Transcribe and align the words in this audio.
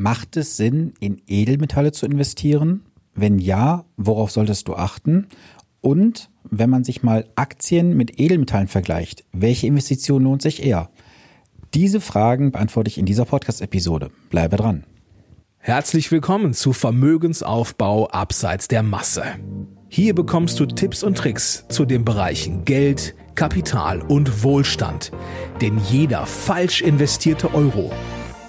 Macht 0.00 0.36
es 0.36 0.56
Sinn, 0.56 0.94
in 1.00 1.20
Edelmetalle 1.26 1.90
zu 1.90 2.06
investieren? 2.06 2.82
Wenn 3.16 3.40
ja, 3.40 3.84
worauf 3.96 4.30
solltest 4.30 4.68
du 4.68 4.76
achten? 4.76 5.26
Und 5.80 6.30
wenn 6.48 6.70
man 6.70 6.84
sich 6.84 7.02
mal 7.02 7.24
Aktien 7.34 7.96
mit 7.96 8.20
Edelmetallen 8.20 8.68
vergleicht, 8.68 9.24
welche 9.32 9.66
Investition 9.66 10.22
lohnt 10.22 10.40
sich 10.40 10.64
eher? 10.64 10.90
Diese 11.74 12.00
Fragen 12.00 12.52
beantworte 12.52 12.86
ich 12.86 12.98
in 12.98 13.06
dieser 13.06 13.24
Podcast-Episode. 13.24 14.12
Bleibe 14.30 14.56
dran. 14.56 14.84
Herzlich 15.56 16.12
willkommen 16.12 16.54
zu 16.54 16.72
Vermögensaufbau 16.72 18.06
abseits 18.06 18.68
der 18.68 18.84
Masse. 18.84 19.24
Hier 19.88 20.14
bekommst 20.14 20.60
du 20.60 20.66
Tipps 20.66 21.02
und 21.02 21.18
Tricks 21.18 21.64
zu 21.70 21.84
den 21.84 22.04
Bereichen 22.04 22.64
Geld, 22.64 23.16
Kapital 23.34 24.00
und 24.02 24.44
Wohlstand. 24.44 25.10
Denn 25.60 25.80
jeder 25.90 26.24
falsch 26.24 26.82
investierte 26.82 27.52
Euro 27.52 27.90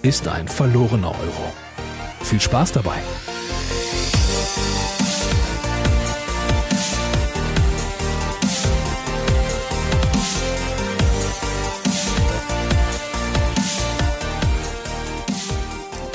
ist 0.02 0.27
ein 0.27 0.47
verlorener 0.47 1.11
Euro. 1.11 1.54
Viel 2.21 2.39
Spaß 2.39 2.71
dabei! 2.71 2.99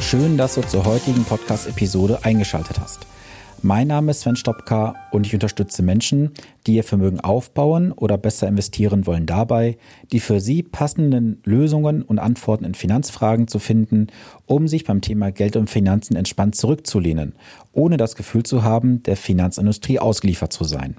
Schön, 0.01 0.37
dass 0.39 0.55
du 0.55 0.63
zur 0.63 0.85
heutigen 0.85 1.25
Podcast-Episode 1.25 2.21
eingeschaltet 2.23 2.79
hast. 2.79 3.07
Mein 3.67 3.89
Name 3.89 4.11
ist 4.11 4.21
Sven 4.21 4.37
Stopka 4.37 4.95
und 5.11 5.27
ich 5.27 5.33
unterstütze 5.33 5.83
Menschen, 5.83 6.33
die 6.67 6.75
ihr 6.75 6.85
Vermögen 6.85 7.21
aufbauen 7.21 7.93
oder 7.93 8.19
besser 8.19 8.47
investieren 8.47 9.07
wollen 9.07 9.25
dabei, 9.25 9.79
die 10.13 10.21
für 10.21 10.39
sie 10.39 10.63
passenden 10.63 11.41
Lösungen 11.45 12.03
und 12.03 12.19
Antworten 12.19 12.67
in 12.67 12.75
Finanzfragen 12.75 13.49
zu 13.49 13.59
finden, 13.59 14.09
um 14.45 14.69
sich 14.69 14.85
beim 14.85 15.01
Thema 15.01 15.33
Geld 15.33 15.57
und 15.57 15.71
Finanzen 15.71 16.15
entspannt 16.15 16.57
zurückzulehnen, 16.57 17.37
ohne 17.73 17.97
das 17.97 18.17
Gefühl 18.17 18.43
zu 18.43 18.65
haben, 18.65 19.03
der 19.05 19.17
Finanzindustrie 19.17 19.99
ausgeliefert 19.99 20.53
zu 20.53 20.65
sein. 20.65 20.99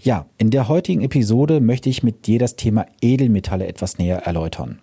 Ja, 0.00 0.26
in 0.36 0.50
der 0.50 0.66
heutigen 0.66 1.02
Episode 1.02 1.60
möchte 1.60 1.88
ich 1.88 2.02
mit 2.02 2.26
dir 2.26 2.40
das 2.40 2.56
Thema 2.56 2.86
Edelmetalle 3.00 3.68
etwas 3.68 3.98
näher 3.98 4.26
erläutern. 4.26 4.80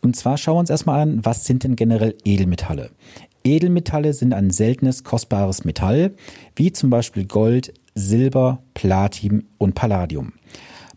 Und 0.00 0.14
zwar 0.14 0.36
schauen 0.36 0.56
wir 0.56 0.60
uns 0.60 0.70
erstmal 0.70 1.00
an, 1.00 1.24
was 1.24 1.44
sind 1.44 1.64
denn 1.64 1.74
generell 1.74 2.14
Edelmetalle? 2.24 2.90
Edelmetalle 3.48 4.12
sind 4.12 4.34
ein 4.34 4.50
seltenes, 4.50 5.04
kostbares 5.04 5.64
Metall, 5.64 6.12
wie 6.54 6.70
zum 6.70 6.90
Beispiel 6.90 7.24
Gold, 7.24 7.72
Silber, 7.94 8.62
Platin 8.74 9.46
und 9.56 9.74
Palladium. 9.74 10.34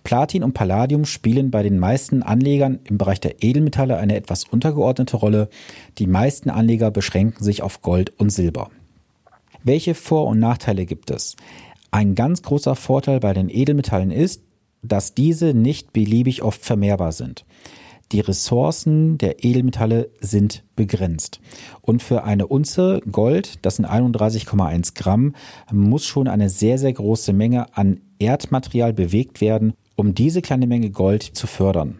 Platin 0.04 0.44
und 0.44 0.54
Palladium 0.54 1.06
spielen 1.06 1.50
bei 1.50 1.64
den 1.64 1.80
meisten 1.80 2.24
Anlegern 2.24 2.80
im 2.84 2.98
Bereich 2.98 3.22
der 3.22 3.42
Edelmetalle 3.42 3.96
eine 3.98 4.16
etwas 4.16 4.44
untergeordnete 4.44 5.16
Rolle. 5.16 5.48
Die 5.98 6.08
meisten 6.08 6.50
Anleger 6.50 6.92
beschränken 6.92 7.42
sich 7.42 7.62
auf 7.62 7.82
Gold 7.82 8.12
und 8.20 8.32
Silber. 8.32 8.70
Welche 9.64 9.94
Vor- 9.94 10.28
und 10.28 10.40
Nachteile 10.40 10.86
gibt 10.86 11.10
es? 11.10 11.38
Ein 11.92 12.16
ganz 12.16 12.42
großer 12.42 12.76
Vorteil 12.76 13.22
bei 13.22 13.34
den 13.34 13.50
Edelmetallen 13.50 14.12
ist, 14.12 14.42
dass 14.82 15.14
diese 15.14 15.54
nicht 15.54 15.94
beliebig 15.94 16.42
oft 16.42 16.66
vermehrbar 16.66 17.14
sind. 17.14 17.46
Die 18.12 18.20
Ressourcen 18.20 19.18
der 19.18 19.44
Edelmetalle 19.44 20.10
sind 20.20 20.64
begrenzt. 20.76 21.40
Und 21.82 22.04
für 22.04 22.24
eine 22.24 22.48
Unze 22.48 23.00
Gold, 23.10 23.66
das 23.66 23.78
sind 23.78 23.86
31,1 23.86 24.96
Gramm, 24.96 25.34
muss 25.72 26.06
schon 26.06 26.28
eine 26.28 26.50
sehr, 26.50 26.78
sehr 26.78 26.92
große 26.92 27.32
Menge 27.32 27.78
an 27.78 28.02
Erdmaterial 28.20 28.92
bewegt 28.94 29.40
werden, 29.40 29.74
um 29.96 30.14
diese 30.14 30.42
kleine 30.42 30.68
Menge 30.68 30.90
Gold 30.90 31.24
zu 31.24 31.48
fördern. 31.48 32.00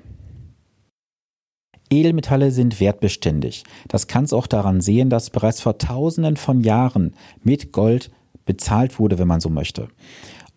Edelmetalle 1.90 2.52
sind 2.52 2.80
wertbeständig. 2.80 3.64
Das 3.88 4.08
kannst 4.08 4.32
du 4.32 4.38
auch 4.38 4.48
daran 4.48 4.82
sehen, 4.82 5.10
dass 5.10 5.30
bereits 5.30 5.62
vor 5.62 5.78
tausenden 5.78 6.38
von 6.38 6.62
Jahren 6.62 7.14
mit 7.44 7.72
Gold 7.72 8.12
bezahlt 8.46 9.00
wurde, 9.00 9.18
wenn 9.18 9.28
man 9.28 9.42
so 9.42 9.50
möchte. 9.50 9.88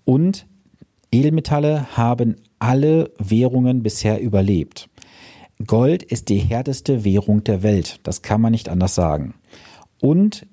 Und 0.04 0.46
Edelmetalle 1.12 1.96
haben 1.96 2.36
alle 2.58 3.12
Währungen 3.18 3.82
bisher 3.82 4.20
überlebt. 4.20 4.88
Gold 5.66 6.02
ist 6.02 6.28
die 6.28 6.38
härteste 6.38 7.04
Währung 7.04 7.44
der 7.44 7.62
Welt, 7.62 8.00
das 8.02 8.22
kann 8.22 8.40
man 8.40 8.52
nicht 8.52 8.68
anders 8.68 8.94
sagen. 8.94 9.34
Und 10.00 10.46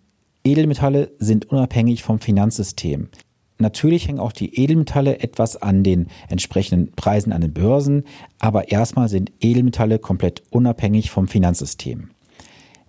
Edelmetalle 0.43 1.11
sind 1.17 1.45
unabhängig 1.45 2.03
vom 2.03 2.19
Finanzsystem. 2.19 3.09
Natürlich 3.57 4.07
hängen 4.07 4.19
auch 4.19 4.31
die 4.31 4.59
Edelmetalle 4.59 5.19
etwas 5.19 5.55
an 5.55 5.83
den 5.83 6.07
entsprechenden 6.29 6.91
Preisen 6.93 7.31
an 7.31 7.41
den 7.41 7.53
Börsen, 7.53 8.05
aber 8.39 8.71
erstmal 8.71 9.09
sind 9.09 9.31
Edelmetalle 9.39 9.99
komplett 9.99 10.43
unabhängig 10.49 11.11
vom 11.11 11.27
Finanzsystem. 11.27 12.09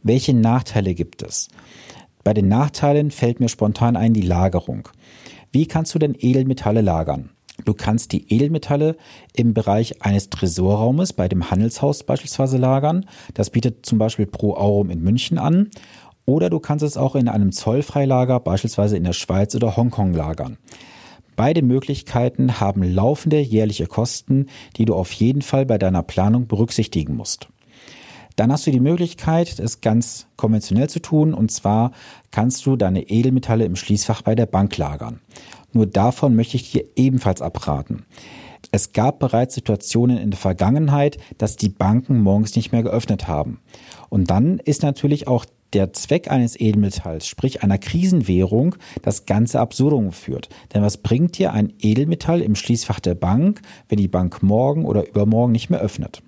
Welche 0.03 0.35
Nachteile 0.35 0.95
gibt 0.95 1.23
es? 1.23 1.49
Bei 2.25 2.35
den 2.35 2.49
Nachteilen 2.49 3.11
fällt 3.11 3.41
mir 3.41 3.49
spontan 3.49 3.97
ein 3.97 4.15
die 4.15 4.23
Lagerung. 4.23 4.89
Wie 5.51 5.67
kannst 5.67 5.95
du 5.95 5.99
denn 5.99 6.17
Edelmetalle 6.19 6.81
lagern? 6.81 7.31
Du 7.65 7.75
kannst 7.75 8.13
die 8.13 8.33
Edelmetalle 8.33 8.97
im 9.35 9.55
Bereich 9.55 10.03
eines 10.03 10.31
Tresorraumes 10.31 11.13
bei 11.13 11.29
dem 11.29 11.51
Handelshaus 11.51 12.03
beispielsweise 12.05 12.59
lagern. 12.59 13.07
Das 13.35 13.51
bietet 13.51 13.87
zum 13.87 13.99
Beispiel 13.99 14.27
Pro 14.27 14.55
Aurum 14.55 14.91
in 14.91 15.03
München 15.03 15.39
an. 15.39 15.71
Oder 16.25 16.51
du 16.51 16.61
kannst 16.61 16.85
es 16.85 16.97
auch 16.97 17.15
in 17.15 17.29
einem 17.29 17.53
Zollfreilager, 17.53 18.41
beispielsweise 18.41 18.97
in 18.97 19.05
der 19.05 19.13
Schweiz 19.13 19.55
oder 19.55 19.77
Hongkong 19.77 20.13
lagern. 20.15 20.59
Beide 21.35 21.63
Möglichkeiten 21.63 22.61
haben 22.61 22.83
laufende 22.83 23.41
jährliche 23.41 23.87
Kosten, 23.87 24.47
die 24.77 24.85
du 24.85 24.95
auf 24.95 25.13
jeden 25.13 25.43
Fall 25.43 25.67
bei 25.67 25.79
deiner 25.79 26.03
Planung 26.03 26.47
berücksichtigen 26.47 27.17
musst. 27.17 27.49
Dann 28.37 28.53
hast 28.53 28.67
du 28.67 28.71
die 28.71 28.81
Möglichkeit, 28.81 29.59
es 29.59 29.81
ganz 29.81 30.27
konventionell 30.37 30.89
zu 30.89 31.01
tun, 31.01 31.35
und 31.35 31.51
zwar 31.51 31.93
kannst 32.31 32.65
du 32.67 32.77
deine 32.77 33.09
Edelmetalle 33.09 33.65
im 33.65 33.77
Schließfach 33.77 34.23
bei 34.23 34.35
der 34.35 34.47
Bank 34.47 34.77
lagern. 34.77 35.21
Nur 35.73 35.87
davon 35.87 36.37
möchte 36.37 36.57
ich 36.57 36.73
dir 36.73 36.85
ebenfalls 36.97 37.43
abraten. 37.43 38.05
Es 38.71 38.93
gab 38.93 39.19
bereits 39.19 39.55
Situationen 39.55 40.19
in 40.19 40.31
der 40.31 40.39
Vergangenheit, 40.39 41.19
dass 41.37 41.57
die 41.57 41.69
Banken 41.69 42.21
morgens 42.21 42.57
nicht 42.57 42.73
mehr 42.73 42.83
geöffnet 42.83 43.29
haben. 43.29 43.61
Und 44.09 44.31
dann 44.31 44.59
ist 44.59 44.83
natürlich 44.83 45.29
auch 45.29 45.45
der 45.73 45.93
Zweck 45.93 46.31
eines 46.31 46.59
Edelmetalls, 46.59 47.27
sprich 47.27 47.63
einer 47.63 47.79
Krisenwährung, 47.79 48.77
das 49.03 49.27
ganze 49.27 49.61
Absurdum 49.61 50.13
führt. 50.13 50.49
Denn 50.73 50.83
was 50.83 50.99
bringt 50.99 51.39
dir 51.39 51.53
ein 51.53 51.73
Edelmetall 51.81 52.41
im 52.41 52.55
Schließfach 52.55 53.01
der 53.01 53.15
Bank, 53.15 53.61
wenn 53.89 53.99
die 53.99 54.09
Bank 54.09 54.43
morgen 54.43 54.85
oder 54.85 55.09
übermorgen 55.09 55.53
nicht 55.53 55.71
mehr 55.71 55.81
öffnet? 55.81 56.23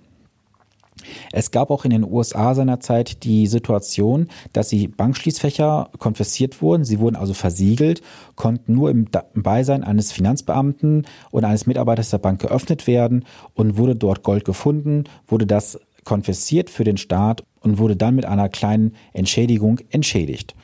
Es 1.33 1.51
gab 1.51 1.71
auch 1.71 1.85
in 1.85 1.91
den 1.91 2.05
USA 2.05 2.55
seinerzeit 2.55 3.25
die 3.25 3.47
Situation, 3.47 4.29
dass 4.53 4.69
die 4.69 4.89
Bankschließfächer 4.89 5.91
konfessiert 5.99 6.63
wurden. 6.63 6.85
Sie 6.85 6.99
wurden 6.99 7.17
also 7.17 7.35
versiegelt, 7.35 8.03
konnten 8.37 8.75
nur 8.75 8.91
im 8.91 9.07
Beisein 9.35 9.85
eines 9.85 10.13
Finanzbeamten 10.13 11.07
oder 11.31 11.49
eines 11.49 11.67
Mitarbeiters 11.67 12.11
der 12.11 12.19
Bank 12.19 12.41
geöffnet 12.41 12.87
werden 12.87 13.25
und 13.55 13.77
wurde 13.77 13.97
dort 13.97 14.23
Gold 14.23 14.45
gefunden, 14.45 15.05
wurde 15.27 15.47
das 15.47 15.79
konfessiert 16.05 16.71
für 16.71 16.85
den 16.85 16.97
Staat 16.97 17.45
und 17.61 17.79
wurde 17.79 17.97
dann 17.97 18.15
mit 18.15 18.27
einer 18.27 18.49
kleinen 18.49 18.95
Entschädigung 19.13 19.81
entschädigt. 19.91 20.55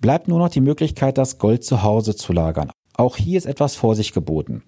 Bleibt 0.00 0.28
nur 0.28 0.38
noch 0.38 0.50
die 0.50 0.60
Möglichkeit, 0.60 1.18
das 1.18 1.38
Gold 1.38 1.64
zu 1.64 1.82
Hause 1.82 2.14
zu 2.14 2.32
lagern. 2.32 2.70
Auch 2.96 3.16
hier 3.16 3.38
ist 3.38 3.46
etwas 3.46 3.76
Vorsicht 3.76 4.14
geboten. 4.14 4.62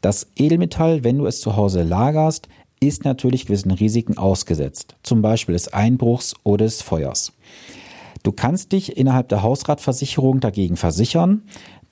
Das 0.00 0.28
Edelmetall, 0.36 1.04
wenn 1.04 1.18
du 1.18 1.26
es 1.26 1.40
zu 1.40 1.56
Hause 1.56 1.82
lagerst, 1.82 2.48
ist 2.80 3.04
natürlich 3.04 3.46
gewissen 3.46 3.70
Risiken 3.70 4.16
ausgesetzt, 4.16 4.96
zum 5.02 5.22
Beispiel 5.22 5.52
des 5.52 5.72
Einbruchs 5.72 6.34
oder 6.42 6.64
des 6.64 6.82
Feuers. 6.82 7.32
Du 8.22 8.32
kannst 8.32 8.72
dich 8.72 8.96
innerhalb 8.96 9.28
der 9.28 9.42
Hausratversicherung 9.42 10.40
dagegen 10.40 10.76
versichern. 10.76 11.42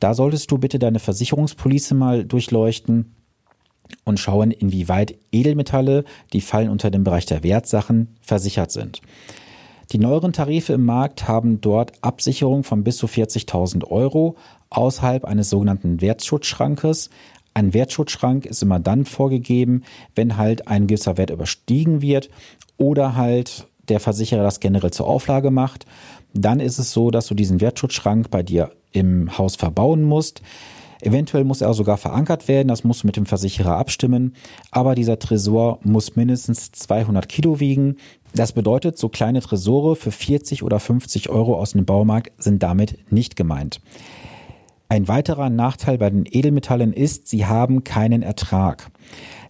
Da 0.01 0.15
solltest 0.15 0.51
du 0.51 0.59
bitte 0.59 0.79
deine 0.79 0.99
Versicherungspolice 0.99 1.95
mal 1.95 2.25
durchleuchten 2.25 3.15
und 4.05 4.21
schauen, 4.21 4.51
inwieweit 4.51 5.17
Edelmetalle, 5.33 6.05
die 6.33 6.41
fallen 6.41 6.69
unter 6.69 6.91
den 6.91 7.05
Bereich 7.05 7.27
der 7.27 7.43
Wertsachen, 7.43 8.17
versichert 8.21 8.71
sind. 8.71 9.01
Die 9.93 9.99
neueren 9.99 10.35
Tarife 10.35 10.75
im 10.75 10.85
Markt 10.85 11.29
haben 11.29 11.63
dort 11.63 11.93
Absicherung 12.03 12.63
von 12.63 12.85
bis 12.85 12.99
zu 12.99 13.07
40.000 13.07 13.85
Euro 13.85 14.37
außerhalb 14.69 15.25
eines 15.25 15.49
sogenannten 15.49 16.03
Wertschutzschrankes. 16.03 17.09
Ein 17.59 17.75
Wertschutzschrank 17.75 18.47
ist 18.47 18.63
immer 18.63 18.79
dann 18.79 19.05
vorgegeben, 19.05 19.83
wenn 20.15 20.37
halt 20.37 20.69
ein 20.69 20.87
gewisser 20.87 21.17
Wert 21.17 21.31
überstiegen 21.31 22.03
wird 22.03 22.31
oder 22.77 23.17
halt 23.17 23.67
der 23.89 23.99
Versicherer 23.99 24.45
das 24.45 24.61
generell 24.61 24.93
zur 24.93 25.09
Auflage 25.09 25.51
macht. 25.51 25.85
Dann 26.33 26.61
ist 26.61 26.79
es 26.79 26.93
so, 26.93 27.11
dass 27.11 27.27
du 27.27 27.35
diesen 27.35 27.61
Wertschutzschrank 27.61 28.31
bei 28.31 28.45
dir 28.45 28.71
im 28.93 29.37
Haus 29.39 29.57
verbauen 29.57 30.05
musst. 30.05 30.41
Eventuell 31.01 31.43
muss 31.43 31.61
er 31.61 31.75
sogar 31.75 31.97
verankert 31.97 32.47
werden, 32.47 32.69
das 32.69 32.85
musst 32.85 33.03
du 33.03 33.09
mit 33.09 33.17
dem 33.17 33.27
Versicherer 33.27 33.77
abstimmen. 33.77 34.37
Aber 34.71 34.95
dieser 34.95 35.19
Tresor 35.19 35.81
muss 35.83 36.15
mindestens 36.15 36.71
200 36.71 37.29
Kilo 37.29 37.59
wiegen. 37.59 37.97
Das 38.37 38.53
bedeutet, 38.53 38.99
so 38.99 39.09
kleine 39.09 39.41
Tresore 39.41 39.97
für 39.97 40.13
40 40.13 40.63
oder 40.63 40.79
50 40.79 41.29
Euro 41.29 41.57
aus 41.57 41.73
dem 41.73 41.85
Baumarkt 41.85 42.41
sind 42.41 42.63
damit 42.63 43.11
nicht 43.11 43.35
gemeint. 43.35 43.81
Ein 44.91 45.07
weiterer 45.07 45.51
Nachteil 45.51 45.99
bei 45.99 46.09
den 46.09 46.25
Edelmetallen 46.27 46.95
ist, 46.95 47.29
sie 47.29 47.45
haben 47.45 47.85
keinen 47.85 48.23
Ertrag. 48.23 48.91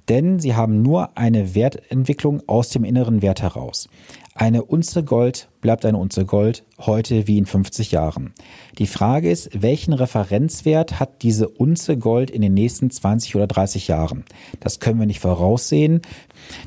Denn 0.08 0.40
sie 0.40 0.56
haben 0.56 0.82
nur 0.82 1.16
eine 1.16 1.54
Wertentwicklung 1.54 2.42
aus 2.48 2.70
dem 2.70 2.82
inneren 2.82 3.22
Wert 3.22 3.40
heraus. 3.40 3.88
Eine 4.34 4.64
Unze 4.64 5.04
Gold 5.04 5.48
bleibt 5.60 5.84
eine 5.84 5.98
Unze 5.98 6.24
Gold 6.24 6.64
heute 6.80 7.28
wie 7.28 7.38
in 7.38 7.46
50 7.46 7.92
Jahren. 7.92 8.32
Die 8.78 8.88
Frage 8.88 9.30
ist, 9.30 9.50
welchen 9.62 9.92
Referenzwert 9.92 10.98
hat 10.98 11.22
diese 11.22 11.48
Unze 11.48 11.96
Gold 11.96 12.32
in 12.32 12.42
den 12.42 12.54
nächsten 12.54 12.90
20 12.90 13.36
oder 13.36 13.46
30 13.46 13.86
Jahren? 13.86 14.24
Das 14.58 14.80
können 14.80 14.98
wir 14.98 15.06
nicht 15.06 15.20
voraussehen. 15.20 16.02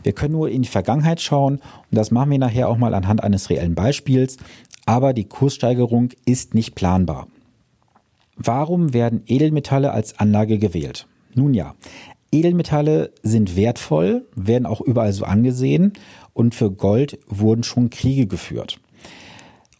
Wir 0.03 0.13
können 0.13 0.33
nur 0.33 0.49
in 0.49 0.61
die 0.61 0.69
Vergangenheit 0.69 1.19
schauen 1.19 1.55
und 1.55 1.97
das 1.97 2.09
machen 2.09 2.31
wir 2.31 2.39
nachher 2.39 2.69
auch 2.69 2.77
mal 2.77 2.93
anhand 2.93 3.21
eines 3.21 3.49
reellen 3.49 3.75
Beispiels. 3.75 4.37
Aber 4.85 5.11
die 5.11 5.25
Kurssteigerung 5.25 6.11
ist 6.25 6.53
nicht 6.53 6.75
planbar. 6.75 7.27
Warum 8.35 8.93
werden 8.93 9.23
Edelmetalle 9.25 9.91
als 9.91 10.19
Anlage 10.19 10.57
gewählt? 10.57 11.07
Nun 11.35 11.53
ja, 11.53 11.75
Edelmetalle 12.31 13.11
sind 13.23 13.55
wertvoll, 13.55 14.25
werden 14.35 14.65
auch 14.65 14.81
überall 14.81 15.13
so 15.13 15.25
angesehen 15.25 15.93
und 16.33 16.55
für 16.55 16.71
Gold 16.71 17.19
wurden 17.27 17.63
schon 17.63 17.89
Kriege 17.89 18.25
geführt. 18.25 18.79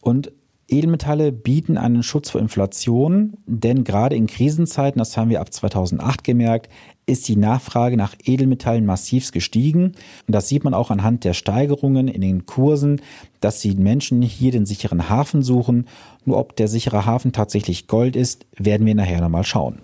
Und 0.00 0.32
Edelmetalle 0.72 1.32
bieten 1.32 1.76
einen 1.76 2.02
Schutz 2.02 2.30
vor 2.30 2.40
Inflation, 2.40 3.34
denn 3.46 3.84
gerade 3.84 4.16
in 4.16 4.26
Krisenzeiten, 4.26 4.98
das 4.98 5.16
haben 5.16 5.30
wir 5.30 5.40
ab 5.40 5.52
2008 5.52 6.24
gemerkt, 6.24 6.70
ist 7.06 7.28
die 7.28 7.36
Nachfrage 7.36 7.96
nach 7.96 8.14
Edelmetallen 8.24 8.86
massiv 8.86 9.30
gestiegen. 9.32 9.92
Und 10.26 10.34
das 10.34 10.48
sieht 10.48 10.64
man 10.64 10.74
auch 10.74 10.90
anhand 10.90 11.24
der 11.24 11.34
Steigerungen 11.34 12.08
in 12.08 12.20
den 12.20 12.46
Kursen, 12.46 13.00
dass 13.40 13.60
die 13.60 13.74
Menschen 13.74 14.22
hier 14.22 14.52
den 14.52 14.66
sicheren 14.66 15.08
Hafen 15.08 15.42
suchen. 15.42 15.86
Nur 16.24 16.38
ob 16.38 16.56
der 16.56 16.68
sichere 16.68 17.04
Hafen 17.04 17.32
tatsächlich 17.32 17.86
Gold 17.86 18.16
ist, 18.16 18.46
werden 18.56 18.86
wir 18.86 18.94
nachher 18.94 19.20
nochmal 19.20 19.44
schauen. 19.44 19.80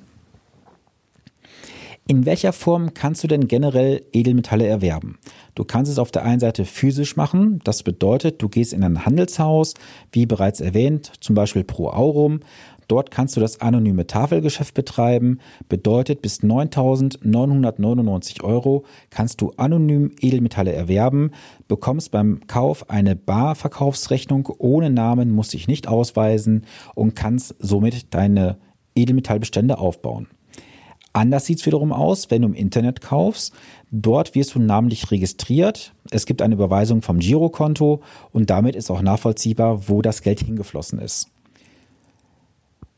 In 2.11 2.25
welcher 2.25 2.55
Form 2.55 2.95
kannst 2.95 3.23
du 3.23 3.29
denn 3.29 3.49
generell 3.49 4.03
Edelmetalle 4.15 4.67
erwerben? 4.67 5.19
Du 5.55 5.65
kannst 5.65 5.93
es 5.93 5.99
auf 5.99 6.11
der 6.11 6.25
einen 6.25 6.41
Seite 6.41 6.65
physisch 6.65 7.17
machen. 7.17 7.61
Das 7.65 7.83
bedeutet, 7.83 8.41
du 8.41 8.49
gehst 8.49 8.73
in 8.73 8.83
ein 8.83 9.05
Handelshaus, 9.05 9.75
wie 10.11 10.25
bereits 10.25 10.63
erwähnt, 10.63 11.13
zum 11.21 11.35
Beispiel 11.35 11.65
Pro 11.65 11.91
Aurum. 11.91 12.41
Dort 12.89 13.11
kannst 13.11 13.37
du 13.37 13.41
das 13.41 13.61
anonyme 13.61 14.07
Tafelgeschäft 14.07 14.73
betreiben. 14.73 15.41
Bedeutet, 15.69 16.23
bis 16.23 16.41
9.999 16.41 18.43
Euro 18.43 18.87
kannst 19.11 19.43
du 19.43 19.53
anonym 19.59 20.13
Edelmetalle 20.19 20.73
erwerben, 20.73 21.33
bekommst 21.69 22.11
beim 22.11 22.41
Kauf 22.47 22.89
eine 22.89 23.17
Barverkaufsrechnung 23.17 24.49
ohne 24.57 24.89
Namen, 24.89 25.31
musst 25.31 25.53
dich 25.53 25.69
nicht 25.69 25.89
ausweisen 25.89 26.65
und 26.95 27.15
kannst 27.15 27.55
somit 27.59 28.15
deine 28.15 28.57
Edelmetallbestände 28.95 29.77
aufbauen. 29.77 30.27
Anders 31.19 31.47
sieht 31.47 31.59
es 31.59 31.67
wiederum 31.67 31.93
aus, 31.93 32.31
wenn 32.31 32.43
du 32.43 32.49
im 32.49 32.55
Internet 32.55 33.01
kaufst. 33.01 33.53
Dort 33.91 34.37
wirst 34.37 34.55
du 34.55 34.61
namentlich 34.61 35.11
registriert. 35.11 35.93
Es 36.13 36.27
gibt 36.27 36.41
eine 36.41 36.55
Überweisung 36.55 37.03
vom 37.03 37.19
Girokonto 37.19 38.03
und 38.33 38.51
damit 38.51 38.77
ist 38.77 38.89
auch 38.89 39.03
nachvollziehbar, 39.03 39.89
wo 39.89 40.01
das 40.01 40.23
Geld 40.23 40.39
hingeflossen 40.39 41.01
ist. 41.01 41.29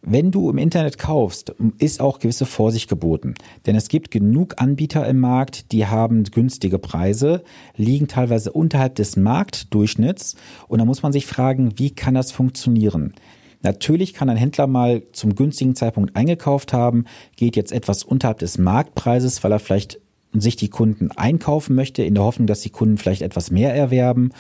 Wenn 0.03 0.31
du 0.31 0.51
im 0.51 0.59
Internet 0.59 0.99
kaufst, 0.99 1.55
ist 1.79 2.03
auch 2.03 2.19
gewisse 2.19 2.45
Vorsicht 2.45 2.91
geboten. 2.91 3.37
Denn 3.65 3.75
es 3.75 3.89
gibt 3.89 4.11
genug 4.11 4.61
Anbieter 4.61 5.07
im 5.09 5.19
Markt, 5.19 5.73
die 5.73 5.87
haben 5.87 6.25
günstige 6.25 6.79
Preise, 6.79 7.43
liegen 7.75 8.07
teilweise 8.07 8.53
unterhalb 8.53 8.97
des 8.97 9.17
Marktdurchschnitts. 9.17 10.37
Und 10.69 10.79
da 10.79 10.85
muss 10.85 11.03
man 11.03 11.13
sich 11.13 11.25
fragen, 11.25 11.79
wie 11.79 11.91
kann 11.91 12.15
das 12.15 12.33
funktionieren? 12.33 13.15
Natürlich 13.63 14.15
kann 14.15 14.31
ein 14.31 14.37
Händler 14.37 14.67
mal 14.67 15.03
zum 15.13 15.35
günstigen 15.35 15.75
Zeitpunkt 15.75 16.17
eingekauft 16.17 16.73
haben, 16.73 17.05
geht 17.37 17.57
jetzt 17.57 17.73
etwas 17.73 18.05
unterhalb 18.05 18.39
des 18.39 18.59
Marktpreises, 18.59 19.45
weil 19.45 19.53
er 19.53 19.59
vielleicht 19.59 20.01
sich 20.33 20.57
die 20.57 20.69
Kunden 20.69 21.11
einkaufen 21.11 21.75
möchte, 21.75 22.03
in 22.03 22.15
der 22.15 22.25
Hoffnung, 22.25 22.47
dass 22.47 22.61
die 22.61 22.71
Kunden 22.71 22.99
vielleicht 22.99 23.23
etwas 23.23 23.51
mehr 23.51 23.75
erwerben 23.75 24.31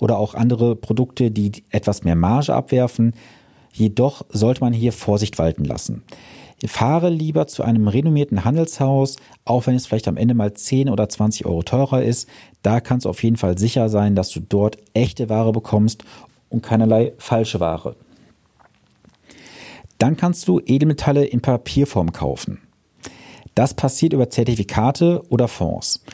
oder 0.00 0.18
auch 0.18 0.34
andere 0.34 0.74
Produkte, 0.74 1.30
die 1.30 1.64
etwas 1.70 2.04
mehr 2.04 2.16
Marge 2.16 2.52
abwerfen. 2.52 3.14
Jedoch 3.72 4.24
sollte 4.28 4.60
man 4.60 4.72
hier 4.72 4.92
Vorsicht 4.92 5.38
walten 5.38 5.64
lassen. 5.64 6.02
Fahre 6.64 7.10
lieber 7.10 7.46
zu 7.46 7.62
einem 7.62 7.86
renommierten 7.86 8.44
Handelshaus, 8.44 9.16
auch 9.44 9.66
wenn 9.66 9.74
es 9.74 9.86
vielleicht 9.86 10.08
am 10.08 10.16
Ende 10.16 10.34
mal 10.34 10.54
10 10.54 10.88
oder 10.88 11.08
20 11.08 11.44
Euro 11.44 11.62
teurer 11.62 12.02
ist. 12.02 12.28
Da 12.62 12.80
kannst 12.80 13.04
du 13.04 13.10
auf 13.10 13.22
jeden 13.22 13.36
Fall 13.36 13.58
sicher 13.58 13.90
sein, 13.90 14.14
dass 14.14 14.30
du 14.30 14.40
dort 14.40 14.78
echte 14.94 15.28
Ware 15.28 15.52
bekommst 15.52 16.04
und 16.48 16.62
keinerlei 16.62 17.12
falsche 17.18 17.60
Ware. 17.60 17.94
Dann 19.98 20.16
kannst 20.16 20.48
du 20.48 20.60
Edelmetalle 20.64 21.24
in 21.24 21.40
Papierform 21.40 22.12
kaufen. 22.12 22.60
Das 23.54 23.74
passiert 23.74 24.12
über 24.12 24.28
Zertifikate 24.28 25.22
oder 25.30 25.48
Fonds. 25.48 26.04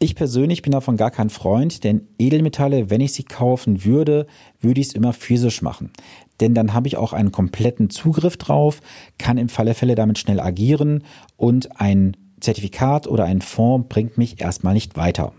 Ich 0.00 0.14
persönlich 0.14 0.62
bin 0.62 0.72
davon 0.72 0.96
gar 0.96 1.10
kein 1.10 1.28
Freund, 1.28 1.84
denn 1.84 2.08
Edelmetalle, 2.18 2.88
wenn 2.88 3.02
ich 3.02 3.12
sie 3.12 3.22
kaufen 3.22 3.84
würde, 3.84 4.26
würde 4.60 4.80
ich 4.80 4.88
es 4.88 4.94
immer 4.94 5.12
physisch 5.12 5.60
machen. 5.60 5.92
Denn 6.40 6.54
dann 6.54 6.72
habe 6.72 6.88
ich 6.88 6.96
auch 6.96 7.12
einen 7.12 7.32
kompletten 7.32 7.90
Zugriff 7.90 8.38
drauf, 8.38 8.80
kann 9.18 9.36
im 9.36 9.50
Falle 9.50 9.74
Fälle 9.74 9.94
damit 9.94 10.18
schnell 10.18 10.40
agieren 10.40 11.04
und 11.36 11.80
ein 11.80 12.16
Zertifikat 12.40 13.06
oder 13.06 13.24
ein 13.24 13.42
Fonds 13.42 13.88
bringt 13.90 14.16
mich 14.16 14.40
erstmal 14.40 14.72
nicht 14.72 14.96
weiter. 14.96 15.34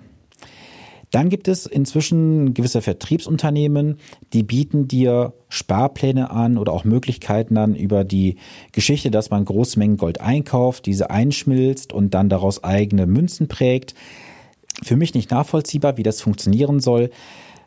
Dann 1.12 1.30
gibt 1.30 1.50
es 1.50 1.66
inzwischen 1.66 2.54
gewisse 2.54 2.82
Vertriebsunternehmen, 2.82 3.98
die 4.32 4.44
bieten 4.44 4.88
dir 4.88 5.34
Sparpläne 5.50 6.32
an 6.32 6.58
oder 6.58 6.72
auch 6.72 6.86
Möglichkeiten 6.86 7.56
dann 7.56 7.76
über 7.76 8.06
die 8.06 8.38
Geschichte, 8.72 9.12
dass 9.12 9.30
man 9.30 9.44
große 9.44 9.78
Mengen 9.78 9.98
Gold 9.98 10.22
einkauft, 10.22 10.86
diese 10.86 11.10
einschmilzt 11.10 11.92
und 11.92 12.14
dann 12.14 12.30
daraus 12.30 12.64
eigene 12.64 13.08
Münzen 13.08 13.50
prägt. 13.50 13.94
Für 14.84 14.96
mich 14.96 15.14
nicht 15.14 15.32
nachvollziehbar, 15.32 15.98
wie 15.98 16.04
das 16.04 16.22
funktionieren 16.22 16.80
soll. 16.80 17.12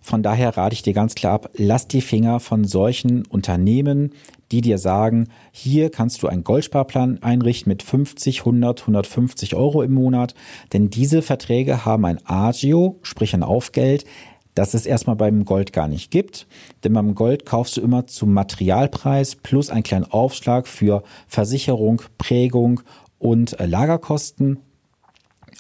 Von 0.01 0.23
daher 0.23 0.57
rate 0.57 0.75
ich 0.75 0.83
dir 0.83 0.93
ganz 0.93 1.15
klar 1.15 1.33
ab, 1.35 1.51
lass 1.55 1.87
die 1.89 2.03
Finger 2.03 2.41
von 2.41 2.65
solchen 2.65 3.25
Unternehmen, 3.27 4.13
die 4.53 4.61
dir 4.61 4.79
sagen, 4.79 5.29
hier 5.53 5.91
kannst 5.91 6.23
du 6.23 6.29
einen 6.29 6.45
Goldsparplan 6.45 7.23
einrichten 7.23 7.71
mit 7.71 7.83
50, 7.83 8.41
100, 8.41 8.83
150 8.83 9.55
Euro 9.55 9.83
im 9.83 9.93
Monat, 9.93 10.35
denn 10.73 10.91
diese 10.91 11.23
Verträge 11.23 11.85
haben 11.85 12.05
ein 12.05 12.25
Agio, 12.27 12.99
sprich 13.03 13.35
ein 13.35 13.43
Aufgeld, 13.43 14.05
das 14.55 14.75
es 14.75 14.87
erstmal 14.87 15.17
beim 15.17 15.45
Gold 15.45 15.73
gar 15.73 15.89
nicht 15.89 16.11
gibt. 16.11 16.47
Denn 16.85 16.93
beim 16.93 17.15
Gold 17.15 17.45
kaufst 17.45 17.77
du 17.77 17.81
immer 17.81 18.07
zum 18.07 18.33
Materialpreis 18.33 19.37
plus 19.37 19.71
einen 19.71 19.83
kleinen 19.83 20.05
Aufschlag 20.05 20.69
für 20.69 21.03
Versicherung, 21.27 22.03
Prägung 22.19 22.81
und 23.19 23.59
äh, 23.59 23.67
Lagerkosten. 23.67 24.59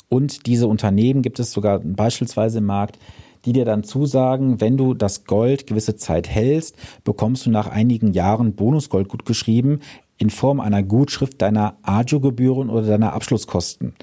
Und 0.09 0.47
diese 0.47 0.69
Unternehmen 0.69 1.23
gibt 1.23 1.41
es 1.41 1.51
sogar 1.51 1.81
beispielsweise 1.81 2.59
im 2.59 2.67
Markt, 2.67 2.99
die 3.45 3.53
dir 3.53 3.65
dann 3.65 3.85
zusagen, 3.85 4.61
wenn 4.61 4.77
du 4.77 4.95
das 4.95 5.25
Gold 5.25 5.67
gewisse 5.67 5.97
Zeit 5.97 6.29
hältst, 6.29 6.77
bekommst 7.05 7.47
du 7.47 7.51
nach 7.51 7.69
einigen 7.69 8.13
Jahren 8.13 8.55
Bonusgold 8.55 9.09
gut 9.09 9.25
geschrieben 9.25 9.81
in 10.17 10.31
Form 10.31 10.61
einer 10.61 10.83
Gutschrift 10.83 11.43
deiner 11.43 11.77
Agio-Gebühren 11.83 12.71
oder 12.71 12.87
deiner 12.87 13.13
Abschlusskosten. 13.13 13.95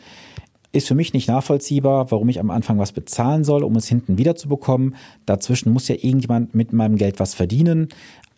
Ist 0.73 0.87
für 0.87 0.95
mich 0.95 1.13
nicht 1.13 1.27
nachvollziehbar, 1.27 2.11
warum 2.11 2.29
ich 2.29 2.39
am 2.39 2.49
Anfang 2.49 2.79
was 2.79 2.93
bezahlen 2.93 3.43
soll, 3.43 3.63
um 3.63 3.75
es 3.75 3.87
hinten 3.87 4.17
wieder 4.17 4.35
zu 4.35 4.47
bekommen. 4.47 4.95
Dazwischen 5.25 5.73
muss 5.73 5.89
ja 5.89 5.95
irgendjemand 5.95 6.55
mit 6.55 6.71
meinem 6.71 6.95
Geld 6.95 7.19
was 7.19 7.33
verdienen. 7.33 7.89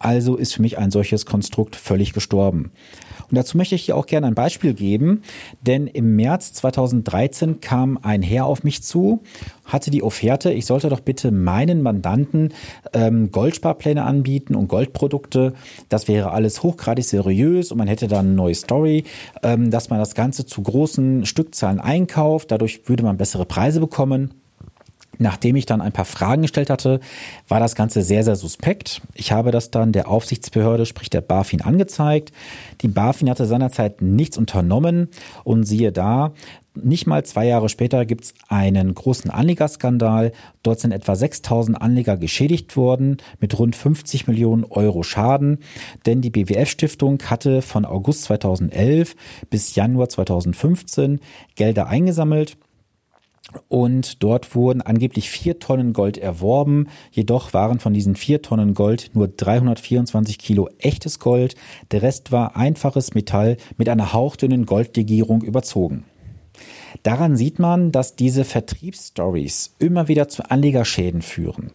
Also 0.03 0.35
ist 0.35 0.53
für 0.53 0.61
mich 0.61 0.77
ein 0.77 0.91
solches 0.91 1.25
Konstrukt 1.25 1.77
völlig 1.77 2.11
gestorben. 2.11 2.71
Und 3.29 3.37
dazu 3.37 3.55
möchte 3.55 3.75
ich 3.75 3.83
hier 3.83 3.95
auch 3.95 4.05
gerne 4.05 4.27
ein 4.27 4.35
Beispiel 4.35 4.73
geben, 4.73 5.21
denn 5.61 5.87
im 5.87 6.17
März 6.17 6.51
2013 6.53 7.61
kam 7.61 7.97
ein 8.01 8.21
Herr 8.21 8.45
auf 8.45 8.65
mich 8.65 8.83
zu, 8.83 9.23
hatte 9.63 9.91
die 9.91 10.03
Offerte, 10.03 10.51
ich 10.51 10.65
sollte 10.65 10.89
doch 10.89 10.99
bitte 10.99 11.31
meinen 11.31 11.81
Mandanten 11.81 12.53
ähm, 12.91 13.31
Goldsparpläne 13.31 14.03
anbieten 14.03 14.55
und 14.55 14.67
Goldprodukte. 14.67 15.53
Das 15.87 16.09
wäre 16.09 16.31
alles 16.31 16.63
hochgradig 16.63 17.05
seriös 17.05 17.71
und 17.71 17.77
man 17.77 17.87
hätte 17.87 18.09
dann 18.09 18.25
eine 18.25 18.35
neue 18.35 18.55
Story, 18.55 19.05
ähm, 19.41 19.71
dass 19.71 19.89
man 19.89 19.99
das 19.99 20.15
Ganze 20.15 20.45
zu 20.45 20.61
großen 20.61 21.25
Stückzahlen 21.25 21.79
einkauft. 21.79 22.51
Dadurch 22.51 22.89
würde 22.89 23.03
man 23.03 23.15
bessere 23.15 23.45
Preise 23.45 23.79
bekommen. 23.79 24.42
Nachdem 25.19 25.55
ich 25.55 25.65
dann 25.65 25.81
ein 25.81 25.91
paar 25.91 26.05
Fragen 26.05 26.41
gestellt 26.41 26.69
hatte, 26.69 26.99
war 27.47 27.59
das 27.59 27.75
Ganze 27.75 28.01
sehr, 28.01 28.23
sehr 28.23 28.35
suspekt. 28.35 29.01
Ich 29.13 29.31
habe 29.31 29.51
das 29.51 29.71
dann 29.71 29.91
der 29.91 30.07
Aufsichtsbehörde, 30.07 30.85
sprich 30.85 31.09
der 31.09 31.21
BaFin, 31.21 31.61
angezeigt. 31.61 32.31
Die 32.81 32.87
BaFin 32.87 33.29
hatte 33.29 33.45
seinerzeit 33.45 34.01
nichts 34.01 34.37
unternommen 34.37 35.09
und 35.43 35.63
siehe 35.65 35.91
da, 35.91 36.33
nicht 36.75 37.05
mal 37.05 37.23
zwei 37.23 37.45
Jahre 37.45 37.69
später 37.69 38.05
gibt 38.05 38.23
es 38.23 38.33
einen 38.47 38.95
großen 38.95 39.29
Anlegerskandal. 39.29 40.31
Dort 40.63 40.79
sind 40.79 40.91
etwa 40.91 41.15
6000 41.15 41.79
Anleger 41.79 42.17
geschädigt 42.17 42.75
worden 42.75 43.17
mit 43.39 43.57
rund 43.59 43.75
50 43.75 44.27
Millionen 44.27 44.63
Euro 44.63 45.03
Schaden. 45.03 45.59
Denn 46.05 46.21
die 46.21 46.31
BWF-Stiftung 46.31 47.19
hatte 47.25 47.61
von 47.61 47.85
August 47.85 48.23
2011 48.23 49.15
bis 49.51 49.75
Januar 49.75 50.09
2015 50.09 51.19
Gelder 51.55 51.87
eingesammelt 51.87 52.57
und 53.69 54.23
dort 54.23 54.55
wurden 54.55 54.81
angeblich 54.81 55.29
vier 55.29 55.59
Tonnen 55.59 55.93
Gold 55.93 56.17
erworben. 56.17 56.87
Jedoch 57.11 57.53
waren 57.53 57.79
von 57.79 57.93
diesen 57.93 58.15
vier 58.15 58.41
Tonnen 58.41 58.73
Gold 58.73 59.11
nur 59.13 59.27
324 59.27 60.37
Kilo 60.37 60.69
echtes 60.79 61.19
Gold. 61.19 61.55
Der 61.91 62.01
Rest 62.01 62.31
war 62.31 62.55
einfaches 62.55 63.13
Metall 63.13 63.57
mit 63.77 63.89
einer 63.89 64.13
hauchdünnen 64.13 64.65
Goldlegierung 64.65 65.41
überzogen. 65.41 66.05
Daran 67.01 67.35
sieht 67.35 67.59
man, 67.59 67.91
dass 67.91 68.15
diese 68.15 68.45
Vertriebsstories 68.45 69.75
immer 69.79 70.07
wieder 70.07 70.29
zu 70.29 70.49
Anlegerschäden 70.49 71.21
führen. 71.21 71.71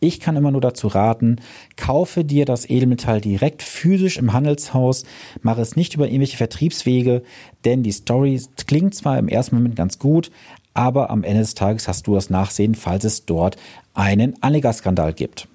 Ich 0.00 0.20
kann 0.20 0.36
immer 0.36 0.52
nur 0.52 0.60
dazu 0.60 0.86
raten, 0.86 1.36
kaufe 1.76 2.24
dir 2.24 2.44
das 2.44 2.70
Edelmetall 2.70 3.20
direkt 3.20 3.64
physisch 3.64 4.16
im 4.16 4.32
Handelshaus, 4.32 5.04
mache 5.42 5.60
es 5.60 5.74
nicht 5.74 5.94
über 5.94 6.06
irgendwelche 6.06 6.36
Vertriebswege, 6.36 7.22
denn 7.64 7.82
die 7.82 7.90
Story 7.90 8.40
klingt 8.66 8.94
zwar 8.94 9.18
im 9.18 9.26
ersten 9.26 9.56
Moment 9.56 9.74
ganz 9.74 9.98
gut, 9.98 10.30
aber 10.78 11.10
am 11.10 11.24
Ende 11.24 11.40
des 11.40 11.56
Tages 11.56 11.88
hast 11.88 12.06
du 12.06 12.14
das 12.14 12.30
Nachsehen, 12.30 12.76
falls 12.76 13.02
es 13.02 13.26
dort 13.26 13.56
einen 13.94 14.40
Anlegerskandal 14.44 15.12
gibt. 15.12 15.48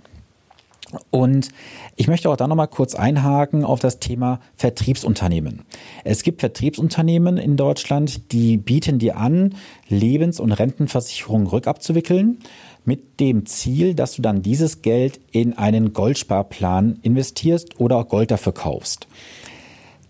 Und 1.11 1.47
ich 1.95 2.09
möchte 2.09 2.29
auch 2.29 2.35
da 2.35 2.45
nochmal 2.45 2.67
kurz 2.67 2.93
einhaken 2.93 3.63
auf 3.63 3.79
das 3.79 3.99
Thema 3.99 4.41
Vertriebsunternehmen. 4.57 5.61
Es 6.03 6.23
gibt 6.23 6.41
Vertriebsunternehmen 6.41 7.37
in 7.37 7.55
Deutschland, 7.55 8.33
die 8.33 8.57
bieten 8.57 8.99
dir 8.99 9.15
an, 9.15 9.55
Lebens- 9.87 10.41
und 10.41 10.51
Rentenversicherungen 10.51 11.47
rückabzuwickeln 11.47 12.39
mit 12.83 13.21
dem 13.21 13.45
Ziel, 13.45 13.95
dass 13.95 14.17
du 14.17 14.21
dann 14.21 14.41
dieses 14.41 14.81
Geld 14.81 15.21
in 15.31 15.57
einen 15.57 15.93
Goldsparplan 15.93 16.99
investierst 17.01 17.79
oder 17.79 17.95
auch 17.95 18.09
Gold 18.09 18.29
dafür 18.29 18.53
kaufst. 18.53 19.07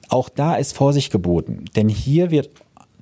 Auch 0.10 0.28
da 0.28 0.56
ist 0.56 0.76
Vorsicht 0.76 1.12
geboten, 1.12 1.66
denn 1.76 1.88
hier 1.88 2.32
wird 2.32 2.50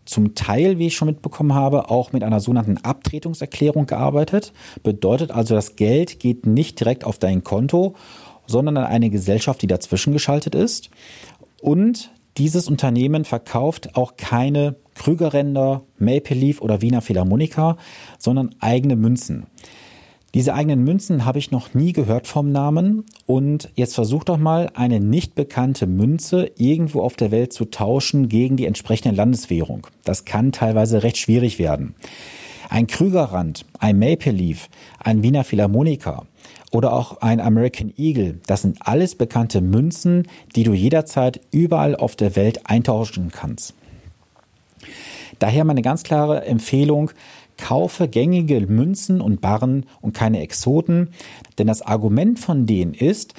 zum 0.05 0.35
Teil, 0.35 0.77
wie 0.77 0.87
ich 0.87 0.95
schon 0.95 1.07
mitbekommen 1.07 1.53
habe, 1.53 1.89
auch 1.89 2.11
mit 2.11 2.23
einer 2.23 2.39
sogenannten 2.39 2.77
Abtretungserklärung 2.77 3.85
gearbeitet. 3.85 4.53
Bedeutet 4.83 5.31
also, 5.31 5.55
das 5.55 5.75
Geld 5.75 6.19
geht 6.19 6.45
nicht 6.45 6.79
direkt 6.79 7.03
auf 7.03 7.19
dein 7.19 7.43
Konto, 7.43 7.95
sondern 8.47 8.77
an 8.77 8.85
eine 8.85 9.09
Gesellschaft, 9.09 9.61
die 9.61 9.67
dazwischen 9.67 10.13
geschaltet 10.13 10.55
ist. 10.55 10.89
Und 11.61 12.11
dieses 12.37 12.67
Unternehmen 12.67 13.25
verkauft 13.25 13.95
auch 13.95 14.15
keine 14.17 14.75
Krügerränder, 14.95 15.83
Maple 15.97 16.35
Leaf 16.35 16.61
oder 16.61 16.81
Wiener 16.81 17.01
Philharmonika, 17.01 17.77
sondern 18.17 18.55
eigene 18.59 18.95
Münzen. 18.95 19.47
Diese 20.33 20.53
eigenen 20.53 20.85
Münzen 20.85 21.25
habe 21.25 21.39
ich 21.39 21.51
noch 21.51 21.73
nie 21.73 21.91
gehört 21.91 22.25
vom 22.25 22.53
Namen 22.53 23.03
und 23.25 23.69
jetzt 23.75 23.95
versuch 23.95 24.23
doch 24.23 24.37
mal 24.37 24.71
eine 24.75 25.01
nicht 25.01 25.35
bekannte 25.35 25.87
Münze 25.87 26.49
irgendwo 26.55 27.01
auf 27.01 27.17
der 27.17 27.31
Welt 27.31 27.51
zu 27.51 27.65
tauschen 27.65 28.29
gegen 28.29 28.55
die 28.55 28.65
entsprechende 28.65 29.13
Landeswährung. 29.13 29.87
Das 30.05 30.23
kann 30.23 30.53
teilweise 30.53 31.03
recht 31.03 31.17
schwierig 31.17 31.59
werden. 31.59 31.95
Ein 32.69 32.87
Krügerrand, 32.87 33.65
ein 33.79 33.99
Maple 33.99 34.31
Leaf, 34.31 34.69
ein 34.99 35.21
Wiener 35.21 35.43
Philharmoniker 35.43 36.25
oder 36.71 36.93
auch 36.93 37.19
ein 37.19 37.41
American 37.41 37.91
Eagle, 37.97 38.39
das 38.47 38.61
sind 38.61 38.77
alles 38.79 39.15
bekannte 39.15 39.59
Münzen, 39.59 40.29
die 40.55 40.63
du 40.63 40.71
jederzeit 40.71 41.41
überall 41.51 41.97
auf 41.97 42.15
der 42.15 42.37
Welt 42.37 42.61
eintauschen 42.69 43.31
kannst. 43.33 43.73
Daher 45.39 45.65
meine 45.65 45.81
ganz 45.81 46.03
klare 46.03 46.45
Empfehlung, 46.45 47.11
kaufe 47.61 48.07
gängige 48.07 48.59
Münzen 48.67 49.21
und 49.21 49.39
Barren 49.39 49.85
und 50.01 50.13
keine 50.13 50.41
Exoten, 50.41 51.09
denn 51.57 51.67
das 51.67 51.81
Argument 51.81 52.39
von 52.39 52.65
denen 52.65 52.93
ist, 52.93 53.35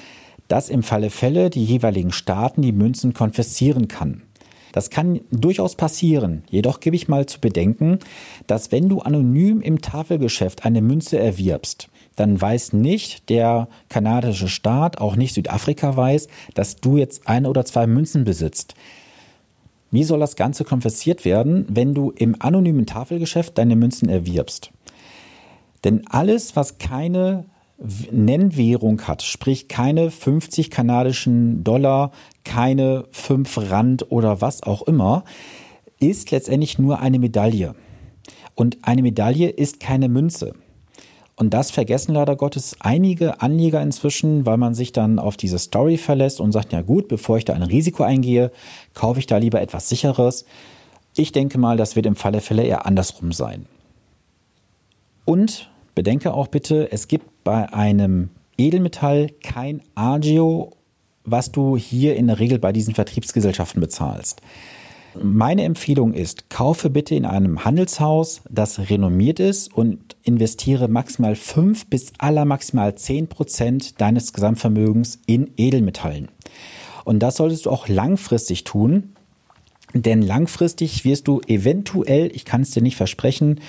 dass 0.47 0.69
im 0.69 0.81
Falle 0.81 1.09
Fälle 1.09 1.49
die 1.49 1.63
jeweiligen 1.63 2.11
Staaten 2.11 2.61
die 2.61 2.71
Münzen 2.71 3.13
konfiszieren 3.13 3.87
kann. 3.87 4.23
Das 4.71 4.89
kann 4.89 5.19
durchaus 5.29 5.75
passieren. 5.75 6.43
Jedoch 6.49 6.79
gebe 6.79 6.95
ich 6.95 7.07
mal 7.07 7.27
zu 7.27 7.39
bedenken, 7.39 7.99
dass 8.47 8.71
wenn 8.71 8.89
du 8.89 9.01
anonym 9.01 9.61
im 9.61 9.81
Tafelgeschäft 9.81 10.65
eine 10.65 10.81
Münze 10.81 11.19
erwirbst, 11.19 11.89
dann 12.15 12.39
weiß 12.39 12.73
nicht 12.73 13.29
der 13.29 13.67
kanadische 13.89 14.47
Staat, 14.47 14.99
auch 14.99 15.15
nicht 15.15 15.35
Südafrika 15.35 15.95
weiß, 15.95 16.27
dass 16.55 16.77
du 16.77 16.97
jetzt 16.97 17.27
eine 17.27 17.49
oder 17.49 17.65
zwei 17.65 17.87
Münzen 17.87 18.23
besitzt. 18.23 18.73
Wie 19.93 20.03
soll 20.03 20.19
das 20.19 20.35
Ganze 20.35 20.63
konfisziert 20.63 21.23
werden, 21.23 21.67
wenn 21.69 21.93
du 21.93 22.09
im 22.09 22.35
anonymen 22.39 22.87
Tafelgeschäft 22.87 23.59
deine 23.59 23.75
Münzen 23.75 24.09
erwirbst? 24.09 24.71
Denn 25.83 26.01
alles, 26.07 26.55
was 26.55 26.79
keine 26.79 27.45
Nennwährung 28.09 29.03
hat, 29.03 29.21
sprich 29.21 29.67
keine 29.67 30.09
50 30.09 30.71
kanadischen 30.71 31.63
Dollar, 31.63 32.11
keine 32.43 33.05
5 33.11 33.69
Rand 33.69 34.11
oder 34.11 34.41
was 34.41 34.63
auch 34.63 34.81
immer, 34.81 35.25
ist 35.99 36.31
letztendlich 36.31 36.79
nur 36.79 36.99
eine 36.99 37.19
Medaille. 37.19 37.75
Und 38.55 38.79
eine 38.81 39.03
Medaille 39.03 39.49
ist 39.49 39.79
keine 39.79 40.09
Münze. 40.09 40.53
Und 41.43 41.49
das 41.49 41.71
vergessen 41.71 42.13
leider 42.13 42.37
Gottes 42.37 42.77
einige 42.79 43.41
Anleger 43.41 43.81
inzwischen, 43.81 44.45
weil 44.45 44.55
man 44.55 44.73
sich 44.73 44.93
dann 44.93 45.19
auf 45.19 45.35
diese 45.35 45.59
Story 45.59 45.97
verlässt 45.97 46.39
und 46.39 46.53
sagt, 46.53 46.71
ja 46.71 46.81
gut, 46.81 47.09
bevor 47.09 47.37
ich 47.37 47.43
da 47.43 47.51
ein 47.51 47.63
Risiko 47.63 48.03
eingehe, 48.03 48.49
kaufe 48.93 49.19
ich 49.19 49.27
da 49.27 49.35
lieber 49.35 49.59
etwas 49.59 49.89
sicheres. 49.89 50.45
Ich 51.17 51.33
denke 51.33 51.57
mal, 51.57 51.75
das 51.75 51.97
wird 51.97 52.05
im 52.05 52.15
Falle 52.15 52.39
Fälle 52.39 52.63
eher 52.63 52.85
andersrum 52.85 53.33
sein. 53.33 53.65
Und 55.25 55.69
bedenke 55.95 56.33
auch 56.33 56.47
bitte, 56.47 56.89
es 56.93 57.09
gibt 57.09 57.43
bei 57.43 57.73
einem 57.73 58.29
Edelmetall 58.57 59.29
kein 59.43 59.81
Agio, 59.95 60.71
was 61.25 61.51
du 61.51 61.75
hier 61.75 62.15
in 62.15 62.27
der 62.27 62.39
Regel 62.39 62.57
bei 62.57 62.71
diesen 62.71 62.95
Vertriebsgesellschaften 62.95 63.81
bezahlst. 63.81 64.41
Meine 65.21 65.63
Empfehlung 65.63 66.13
ist, 66.13 66.49
kaufe 66.49 66.89
bitte 66.89 67.15
in 67.15 67.25
einem 67.25 67.63
Handelshaus, 67.65 68.41
das 68.49 68.89
renommiert 68.89 69.39
ist 69.39 69.73
und 69.73 70.15
investiere 70.23 70.87
maximal 70.87 71.35
fünf 71.35 71.85
bis 71.87 72.13
aller 72.17 72.45
maximal 72.45 72.95
zehn 72.95 73.27
Prozent 73.27 74.01
deines 74.01 74.33
Gesamtvermögens 74.33 75.19
in 75.25 75.51
Edelmetallen. 75.57 76.29
Und 77.05 77.19
das 77.19 77.35
solltest 77.35 77.65
du 77.65 77.69
auch 77.69 77.87
langfristig 77.87 78.63
tun, 78.63 79.13
denn 79.93 80.21
langfristig 80.21 81.05
wirst 81.05 81.27
du 81.27 81.41
eventuell, 81.47 82.31
ich 82.33 82.45
kann 82.45 82.61
es 82.61 82.71
dir 82.71 82.81
nicht 82.81 82.95
versprechen, 82.95 83.59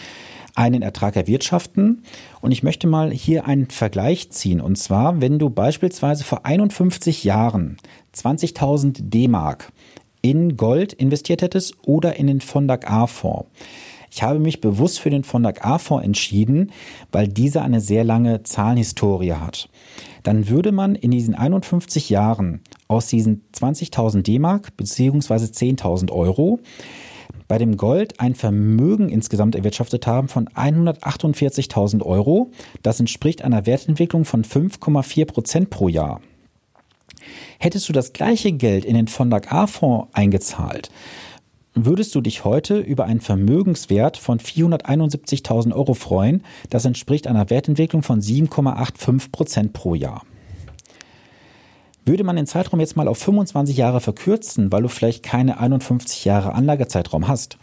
einen 0.55 0.83
Ertrag 0.83 1.17
erwirtschaften. 1.17 2.05
Und 2.41 2.53
ich 2.53 2.63
möchte 2.63 2.87
mal 2.87 3.11
hier 3.11 3.47
einen 3.47 3.71
Vergleich 3.71 4.31
ziehen. 4.31 4.61
Und 4.61 4.77
zwar, 4.77 5.21
wenn 5.21 5.39
du 5.39 5.51
beispielsweise 5.51 6.25
vor 6.25 6.47
51 6.47 7.25
Jahren 7.25 7.77
20.000 8.15 9.11
D-Mark 9.11 9.73
in 10.25 10.57
Gold 10.57 10.95
investiert 10.95 11.43
hättest 11.43 11.75
oder 11.85 12.17
in 12.17 12.27
den 12.27 12.41
Fondak 12.41 12.91
A-Fonds. 12.91 13.47
Ich 14.11 14.23
habe 14.23 14.39
mich 14.39 14.63
bewusst 14.63 14.99
für 14.99 15.11
den 15.11 15.23
Fondak 15.23 15.67
A-Fonds 15.67 16.03
entschieden, 16.03 16.73
weil 17.13 17.29
dieser 17.29 17.61
eine 17.61 17.83
sehr 17.83 18.05
lange 18.05 18.43
Zahlenhistorie 18.43 19.35
hat. 19.35 19.69
Dann 20.23 20.49
würde 20.49 20.73
man 20.73 20.95
in 20.95 21.11
diesen 21.11 21.35
51 21.35 22.09
Jahren 22.09 22.63
aus 22.89 23.09
diesen 23.09 23.43
20.000 23.55 24.23
D-Mark 24.23 24.75
beziehungsweise 24.79 25.45
10.000 25.53 26.11
Euro 26.11 26.59
bei 27.47 27.59
dem 27.59 27.77
Gold 27.77 28.19
ein 28.19 28.35
Vermögen 28.35 29.11
insgesamt 29.11 29.55
erwirtschaftet 29.55 30.07
haben 30.07 30.29
von 30.29 30.49
148.000 30.49 32.03
Euro. 32.03 32.51
Das 32.83 32.99
entspricht 32.99 33.43
einer 33.43 33.67
Wertentwicklung 33.67 34.25
von 34.25 34.43
5,4 34.43 35.27
Prozent 35.27 35.69
pro 35.69 35.89
Jahr. 35.89 36.23
Hättest 37.59 37.89
du 37.89 37.93
das 37.93 38.13
gleiche 38.13 38.53
Geld 38.53 38.85
in 38.85 38.95
den 38.95 39.09
Fondak 39.09 39.53
A-Fonds 39.53 40.09
eingezahlt, 40.13 40.91
würdest 41.75 42.15
du 42.15 42.21
dich 42.21 42.45
heute 42.45 42.79
über 42.79 43.05
einen 43.05 43.21
Vermögenswert 43.21 44.17
von 44.17 44.39
471.000 44.39 45.73
Euro 45.75 45.95
freuen. 45.95 46.45
Das 46.71 46.85
entspricht 46.85 47.27
einer 47.27 47.51
Wertentwicklung 47.51 48.03
von 48.03 48.21
7,85 48.21 49.33
Prozent 49.33 49.73
pro 49.73 49.95
Jahr. 49.95 50.23
Würde 52.07 52.23
man 52.23 52.37
den 52.37 52.47
Zeitraum 52.47 52.81
jetzt 52.81 52.97
mal 52.97 53.09
auf 53.09 53.19
25 53.19 53.77
Jahre 53.77 54.01
verkürzen, 54.01 54.71
weil 54.71 54.83
du 54.83 54.89
vielleicht 54.89 55.23
keine 55.23 55.59
51 55.59 56.25
Jahre 56.27 56.53
Anlagezeitraum 56.53 57.29
hast, 57.29 57.57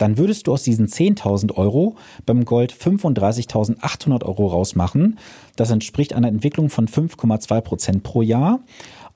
dann 0.00 0.16
würdest 0.16 0.46
du 0.46 0.54
aus 0.54 0.62
diesen 0.62 0.86
10.000 0.86 1.56
Euro 1.56 1.96
beim 2.24 2.46
Gold 2.46 2.72
35.800 2.72 4.24
Euro 4.24 4.46
rausmachen. 4.46 5.18
Das 5.56 5.70
entspricht 5.70 6.14
einer 6.14 6.28
Entwicklung 6.28 6.70
von 6.70 6.88
5,2 6.88 7.60
Prozent 7.60 8.02
pro 8.02 8.22
Jahr. 8.22 8.60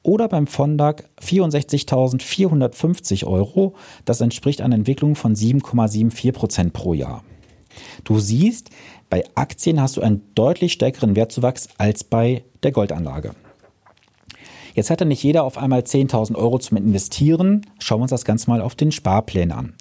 Oder 0.03 0.29
beim 0.29 0.47
Fondak 0.47 1.09
64.450 1.23 3.27
Euro. 3.27 3.73
Das 4.05 4.21
entspricht 4.21 4.61
einer 4.61 4.75
Entwicklung 4.75 5.15
von 5.15 5.35
7,74 5.35 6.33
Prozent 6.33 6.75
pro 6.75 6.93
Jahr. 6.93 7.25
Du 8.05 8.19
siehst, 8.19 8.69
bei 9.09 9.25
Aktien 9.35 9.81
hast 9.81 9.97
du 9.97 10.03
einen 10.03 10.21
deutlich 10.35 10.75
stärkeren 10.75 11.17
Wertzuwachs 11.17 11.69
als 11.79 12.05
bei 12.05 12.45
der 12.63 12.73
Goldanlage. 12.73 13.31
Jetzt 14.75 14.91
hat 14.91 15.01
ja 15.01 15.07
nicht 15.07 15.23
jeder 15.23 15.45
auf 15.45 15.57
einmal 15.57 15.81
10.000 15.81 16.35
Euro 16.35 16.59
zum 16.59 16.77
Investieren. 16.77 17.65
Schauen 17.79 18.01
wir 18.01 18.03
uns 18.03 18.11
das 18.11 18.27
Ganze 18.27 18.51
mal 18.51 18.61
auf 18.61 18.75
den 18.75 18.93
Sparplan 18.93 19.51
an. 19.51 19.73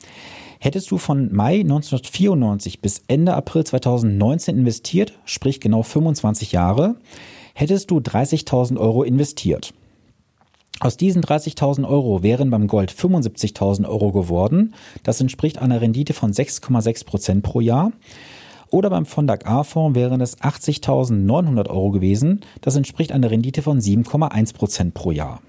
Hättest 0.63 0.91
du 0.91 0.97
von 0.97 1.29
Mai 1.33 1.59
1994 1.59 2.79
bis 2.79 3.03
Ende 3.09 3.33
April 3.33 3.65
2019 3.65 4.57
investiert, 4.57 5.11
sprich 5.25 5.59
genau 5.59 5.83
25 5.83 6.53
Jahre, 6.53 6.95
hättest 7.53 7.91
du 7.91 7.97
30.000 7.97 8.77
Euro 8.77 9.03
investiert. 9.03 9.73
Aus 10.79 10.95
diesen 10.95 11.21
30.000 11.21 11.85
Euro 11.85 12.23
wären 12.23 12.49
beim 12.49 12.67
Gold 12.67 12.93
75.000 12.93 13.85
Euro 13.89 14.13
geworden. 14.13 14.73
Das 15.03 15.19
entspricht 15.19 15.57
einer 15.57 15.81
Rendite 15.81 16.13
von 16.13 16.31
6,6 16.31 17.05
Prozent 17.05 17.43
pro 17.43 17.59
Jahr. 17.59 17.91
Oder 18.69 18.89
beim 18.89 19.05
Fondak 19.05 19.45
A-Fonds 19.45 19.99
wären 19.99 20.21
es 20.21 20.39
80.900 20.39 21.69
Euro 21.69 21.91
gewesen. 21.91 22.39
Das 22.61 22.77
entspricht 22.77 23.11
einer 23.11 23.29
Rendite 23.29 23.63
von 23.63 23.81
7,1 23.81 24.53
Prozent 24.53 24.93
pro 24.93 25.11
Jahr. 25.11 25.41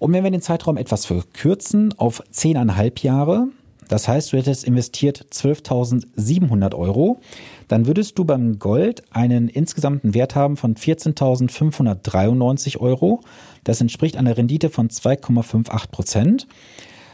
Und 0.00 0.12
wenn 0.14 0.24
wir 0.24 0.32
den 0.32 0.40
Zeitraum 0.40 0.78
etwas 0.78 1.06
verkürzen 1.06 1.94
auf 1.96 2.24
zehneinhalb 2.30 3.04
Jahre, 3.04 3.46
Das 3.88 4.08
heißt, 4.08 4.32
du 4.32 4.36
hättest 4.36 4.64
investiert 4.64 5.26
12.700 5.32 6.74
Euro. 6.76 7.20
Dann 7.66 7.86
würdest 7.86 8.16
du 8.18 8.24
beim 8.24 8.60
Gold 8.60 9.02
einen 9.10 9.48
insgesamten 9.48 10.14
Wert 10.14 10.36
haben 10.36 10.56
von 10.56 10.76
14.593 10.76 12.78
Euro. 12.78 13.22
Das 13.64 13.80
entspricht 13.80 14.16
einer 14.16 14.36
Rendite 14.36 14.70
von 14.70 14.90
2,58 14.90 15.90
Prozent. 15.90 16.46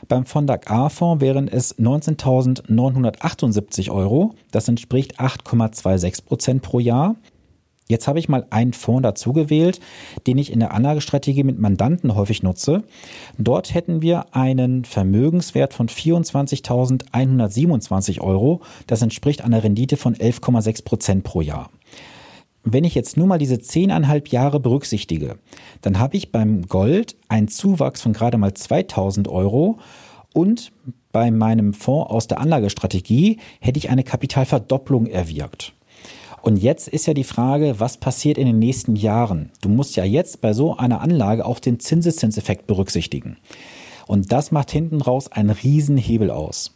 Beim 0.07 0.26
Fondak 0.26 0.71
A-Fonds 0.71 1.23
wären 1.23 1.49
es 1.49 1.78
19.978 1.78 3.90
Euro. 3.90 4.35
Das 4.50 4.69
entspricht 4.69 5.19
8,26 5.19 6.26
Prozent 6.26 6.61
pro 6.61 6.78
Jahr. 6.78 7.16
Jetzt 7.88 8.09
habe 8.09 8.19
ich 8.19 8.28
mal 8.28 8.49
einen 8.50 8.73
Fonds 8.73 9.05
dazu 9.05 9.33
gewählt, 9.33 9.78
den 10.26 10.38
ich 10.38 10.52
in 10.52 10.59
der 10.59 10.75
Anlagestrategie 10.75 11.45
mit 11.45 11.61
Mandanten 11.61 12.16
häufig 12.16 12.43
nutze. 12.43 12.83
Dort 13.38 13.75
hätten 13.75 14.02
wir 14.02 14.35
einen 14.35 14.85
Vermögenswert 14.85 15.73
von 15.73 15.88
24.127 15.88 18.21
Euro. 18.21 18.61
Das 18.88 19.02
entspricht 19.02 19.45
einer 19.45 19.62
Rendite 19.62 19.97
von 19.97 20.16
11,6 20.16 20.85
Prozent 20.85 21.23
pro 21.23 21.43
Jahr. 21.43 21.71
Wenn 22.69 22.83
ich 22.83 22.97
jetzt 22.97 23.16
nur 23.16 23.28
mal 23.28 23.38
diese 23.38 23.61
zehneinhalb 23.61 24.28
Jahre 24.28 24.59
berücksichtige, 24.59 25.38
dann 25.83 26.00
habe 26.00 26.16
ich 26.16 26.33
beim 26.33 26.66
Gold 26.66 27.14
einen 27.28 27.47
Zuwachs 27.47 28.02
von 28.02 28.12
gerade 28.12 28.38
mal 28.38 28.55
2000 28.55 29.28
Euro 29.28 29.78
und 30.35 30.73
bei 31.12 31.31
meinem 31.31 31.73
Fonds 31.73 32.11
aus 32.11 32.26
der 32.26 32.40
Anlagestrategie 32.40 33.38
hätte 33.61 33.78
ich 33.78 33.90
eine 33.90 34.02
Kapitalverdopplung 34.02 35.07
erwirkt. 35.07 35.75
Und 36.47 36.59
jetzt 36.59 36.87
ist 36.87 37.07
ja 37.07 37.12
die 37.12 37.25
Frage, 37.25 37.81
was 37.81 37.97
passiert 37.97 38.38
in 38.38 38.47
den 38.47 38.61
nächsten 38.61 38.95
Jahren? 38.95 39.50
Du 39.62 39.69
musst 39.69 39.97
ja 39.97 40.05
jetzt 40.05 40.41
bei 40.41 40.53
so 40.53 40.76
einer 40.76 41.00
Anlage 41.00 41.45
auch 41.45 41.59
den 41.59 41.81
Zinseszinseffekt 41.81 42.69
berücksichtigen. 42.69 43.37
Und 44.07 44.31
das 44.31 44.53
macht 44.53 44.71
hinten 44.71 45.00
raus 45.00 45.26
einen 45.26 45.50
riesen 45.50 45.97
Hebel 45.97 46.31
aus. 46.31 46.73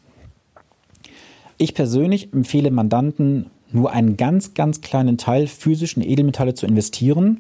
Ich 1.57 1.73
persönlich 1.75 2.33
empfehle 2.33 2.73
Mandanten 2.73 3.49
nur 3.71 3.93
einen 3.93 4.17
ganz, 4.17 4.55
ganz 4.55 4.81
kleinen 4.81 5.19
Teil 5.19 5.47
physischen 5.47 6.03
Edelmetalle 6.03 6.55
zu 6.55 6.67
investieren 6.67 7.39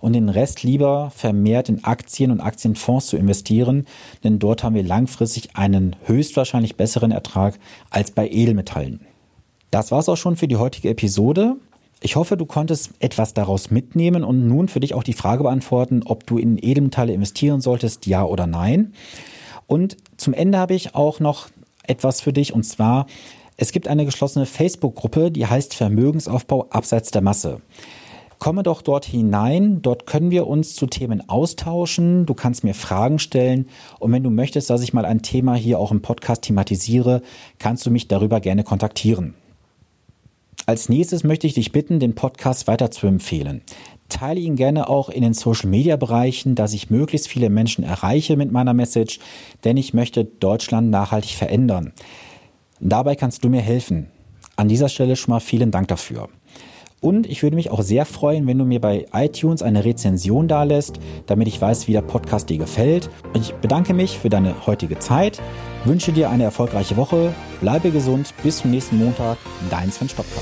und 0.00 0.12
den 0.12 0.28
Rest 0.28 0.62
lieber 0.62 1.10
vermehrt 1.16 1.70
in 1.70 1.82
Aktien 1.82 2.30
und 2.30 2.42
Aktienfonds 2.42 3.06
zu 3.06 3.16
investieren, 3.16 3.86
denn 4.22 4.38
dort 4.38 4.64
haben 4.64 4.74
wir 4.74 4.82
langfristig 4.82 5.56
einen 5.56 5.96
höchstwahrscheinlich 6.04 6.76
besseren 6.76 7.10
Ertrag 7.10 7.58
als 7.88 8.10
bei 8.10 8.28
Edelmetallen. 8.28 9.00
Das 9.70 9.90
war's 9.90 10.10
auch 10.10 10.16
schon 10.16 10.36
für 10.36 10.48
die 10.48 10.56
heutige 10.56 10.90
Episode. 10.90 11.56
Ich 12.02 12.16
hoffe, 12.16 12.38
du 12.38 12.46
konntest 12.46 12.92
etwas 12.98 13.34
daraus 13.34 13.70
mitnehmen 13.70 14.24
und 14.24 14.46
nun 14.46 14.68
für 14.68 14.80
dich 14.80 14.94
auch 14.94 15.02
die 15.02 15.12
Frage 15.12 15.42
beantworten, 15.42 16.02
ob 16.04 16.26
du 16.26 16.38
in 16.38 16.56
Edelmetalle 16.56 17.12
investieren 17.12 17.60
solltest, 17.60 18.06
ja 18.06 18.24
oder 18.24 18.46
nein. 18.46 18.94
Und 19.66 19.98
zum 20.16 20.32
Ende 20.32 20.56
habe 20.56 20.74
ich 20.74 20.94
auch 20.94 21.20
noch 21.20 21.50
etwas 21.86 22.22
für 22.22 22.32
dich 22.32 22.54
und 22.54 22.62
zwar, 22.64 23.06
es 23.58 23.72
gibt 23.72 23.86
eine 23.86 24.06
geschlossene 24.06 24.46
Facebook-Gruppe, 24.46 25.30
die 25.30 25.46
heißt 25.46 25.74
Vermögensaufbau 25.74 26.68
abseits 26.70 27.10
der 27.10 27.20
Masse. 27.20 27.60
Komme 28.38 28.62
doch 28.62 28.80
dort 28.80 29.04
hinein, 29.04 29.82
dort 29.82 30.06
können 30.06 30.30
wir 30.30 30.46
uns 30.46 30.74
zu 30.74 30.86
Themen 30.86 31.28
austauschen, 31.28 32.24
du 32.24 32.32
kannst 32.32 32.64
mir 32.64 32.72
Fragen 32.74 33.18
stellen 33.18 33.68
und 33.98 34.10
wenn 34.12 34.22
du 34.22 34.30
möchtest, 34.30 34.70
dass 34.70 34.82
ich 34.82 34.94
mal 34.94 35.04
ein 35.04 35.20
Thema 35.20 35.54
hier 35.54 35.78
auch 35.78 35.92
im 35.92 36.00
Podcast 36.00 36.40
thematisiere, 36.42 37.20
kannst 37.58 37.84
du 37.84 37.90
mich 37.90 38.08
darüber 38.08 38.40
gerne 38.40 38.64
kontaktieren. 38.64 39.34
Als 40.70 40.88
nächstes 40.88 41.24
möchte 41.24 41.48
ich 41.48 41.54
dich 41.54 41.72
bitten, 41.72 41.98
den 41.98 42.14
Podcast 42.14 42.68
weiter 42.68 42.92
zu 42.92 43.08
empfehlen. 43.08 43.62
Teile 44.08 44.38
ihn 44.38 44.54
gerne 44.54 44.88
auch 44.88 45.08
in 45.08 45.22
den 45.22 45.34
Social 45.34 45.68
Media 45.68 45.96
Bereichen, 45.96 46.54
dass 46.54 46.74
ich 46.74 46.90
möglichst 46.90 47.26
viele 47.26 47.50
Menschen 47.50 47.82
erreiche 47.82 48.36
mit 48.36 48.52
meiner 48.52 48.72
Message, 48.72 49.18
denn 49.64 49.76
ich 49.76 49.94
möchte 49.94 50.24
Deutschland 50.24 50.88
nachhaltig 50.88 51.32
verändern. 51.32 51.92
Dabei 52.78 53.16
kannst 53.16 53.42
du 53.42 53.48
mir 53.48 53.62
helfen. 53.62 54.12
An 54.54 54.68
dieser 54.68 54.88
Stelle 54.88 55.16
schon 55.16 55.32
mal 55.32 55.40
vielen 55.40 55.72
Dank 55.72 55.88
dafür. 55.88 56.28
Und 57.00 57.26
ich 57.26 57.42
würde 57.42 57.56
mich 57.56 57.70
auch 57.70 57.82
sehr 57.82 58.04
freuen, 58.04 58.46
wenn 58.46 58.58
du 58.58 58.64
mir 58.64 58.80
bei 58.80 59.06
iTunes 59.12 59.62
eine 59.62 59.84
Rezension 59.84 60.48
dalässt, 60.48 61.00
damit 61.26 61.48
ich 61.48 61.60
weiß, 61.60 61.88
wie 61.88 61.92
der 61.92 62.02
Podcast 62.02 62.50
dir 62.50 62.58
gefällt. 62.58 63.08
Ich 63.34 63.54
bedanke 63.54 63.94
mich 63.94 64.18
für 64.18 64.28
deine 64.28 64.66
heutige 64.66 64.98
Zeit, 64.98 65.40
wünsche 65.84 66.12
dir 66.12 66.28
eine 66.28 66.44
erfolgreiche 66.44 66.96
Woche, 66.96 67.32
bleibe 67.60 67.90
gesund, 67.90 68.34
bis 68.42 68.58
zum 68.58 68.70
nächsten 68.70 68.98
Montag, 68.98 69.38
dein 69.70 69.90
Sven 69.90 70.10
Stopka. 70.10 70.40